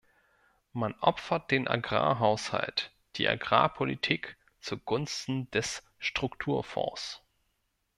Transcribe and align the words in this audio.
Man 0.73 0.95
opfert 0.99 1.51
den 1.51 1.67
Agrarhaushalt, 1.67 2.91
die 3.17 3.27
Agrarpolitik 3.29 4.35
zugunsten 4.59 5.47
der 5.51 5.63
Strukturfonds. 5.99 7.21